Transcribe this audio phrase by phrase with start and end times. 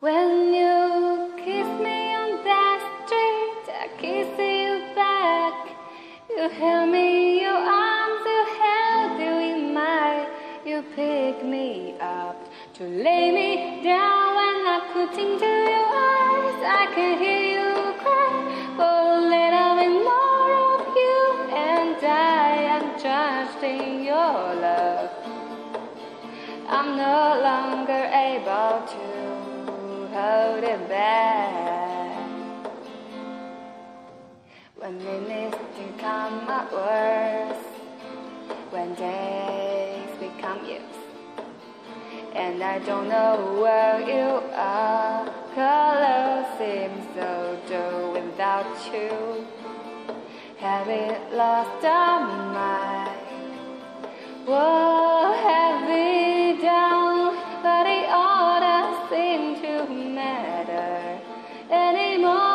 [0.00, 5.74] When you kiss me on that street, I kiss you back.
[6.30, 10.26] You held me in your arms, you held you in mine.
[10.64, 12.36] You pick me up
[12.74, 16.58] to lay me down when I look into your eyes.
[16.62, 18.34] I can hear you cry
[18.78, 21.18] for a little bit more of you,
[21.58, 25.10] and I am trusting your love.
[26.68, 29.27] I'm no longer able to
[30.18, 32.26] hold it back.
[34.80, 37.60] When minutes become hours,
[38.70, 40.96] when days become years,
[42.34, 45.20] and I don't know where you are.
[45.54, 47.30] Color seems so
[47.68, 49.46] dull without you.
[50.58, 52.20] Have it lost our
[52.58, 52.88] mind?
[60.18, 61.20] Matter
[61.70, 62.48] anymore.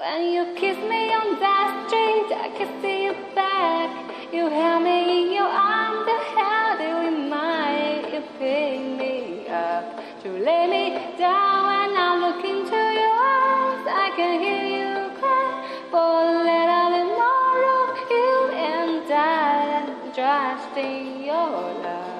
[0.00, 3.90] When you kiss me on that street, I can see you back.
[4.32, 8.02] You held me in your arms, you held you in mine.
[8.12, 9.84] You picked me up
[10.22, 10.84] to lay me
[11.18, 11.58] down.
[11.70, 15.50] When I look into your eyes, I can hear you cry
[15.92, 18.32] for a little bit more of you,
[18.74, 19.46] and I
[19.78, 19.86] am
[20.18, 21.50] trusting your
[21.86, 22.17] love.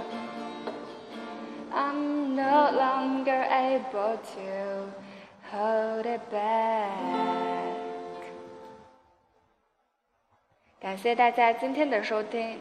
[3.68, 4.88] Able to
[5.50, 7.48] hold it back.
[10.80, 12.60] 感谢大家今天的收听。